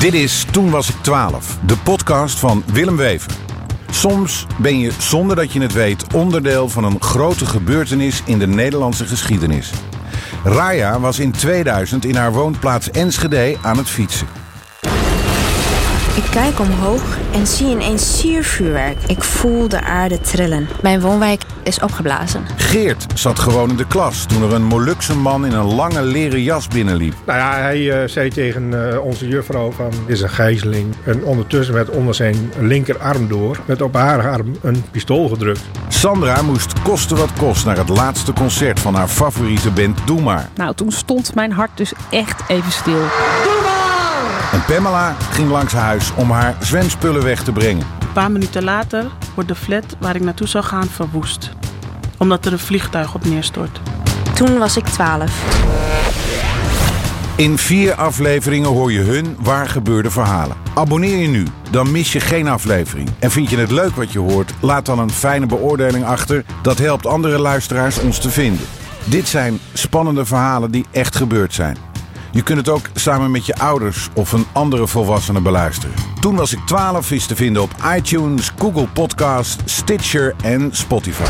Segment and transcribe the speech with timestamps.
[0.00, 3.32] Dit is Toen was ik 12, de podcast van Willem Wever.
[3.90, 8.46] Soms ben je, zonder dat je het weet, onderdeel van een grote gebeurtenis in de
[8.46, 9.72] Nederlandse geschiedenis.
[10.44, 14.26] Raya was in 2000 in haar woonplaats Enschede aan het fietsen.
[16.18, 18.96] Ik kijk omhoog en zie ineens siervuurwerk.
[19.06, 20.68] Ik voel de aarde trillen.
[20.82, 22.44] Mijn woonwijk is opgeblazen.
[22.56, 26.42] Geert zat gewoon in de klas toen er een Molukse man in een lange leren
[26.42, 27.14] jas binnenliep.
[27.26, 30.94] Nou ja, hij uh, zei tegen uh, onze juffrouw van, dit is een gijzeling.
[31.04, 35.62] En ondertussen werd onder zijn linkerarm door, werd op haar arm een pistool gedrukt.
[35.88, 40.48] Sandra moest kosten wat kost naar het laatste concert van haar favoriete band Doe Maar.
[40.54, 43.02] Nou, toen stond mijn hart dus echt even stil.
[44.52, 47.86] En Pamela ging langs huis om haar zwemspullen weg te brengen.
[48.00, 51.50] Een paar minuten later wordt de flat waar ik naartoe zou gaan verwoest.
[52.16, 53.80] Omdat er een vliegtuig op neerstort.
[54.34, 55.76] Toen was ik 12.
[57.36, 60.56] In vier afleveringen hoor je hun waar gebeurde verhalen.
[60.74, 63.08] Abonneer je nu, dan mis je geen aflevering.
[63.18, 64.52] En vind je het leuk wat je hoort?
[64.60, 66.44] Laat dan een fijne beoordeling achter.
[66.62, 68.66] Dat helpt andere luisteraars ons te vinden.
[69.04, 71.87] Dit zijn spannende verhalen die echt gebeurd zijn.
[72.38, 75.94] Je kunt het ook samen met je ouders of een andere volwassene beluisteren.
[76.20, 81.24] Toen was ik 12 is te vinden op iTunes, Google Podcast, Stitcher en Spotify.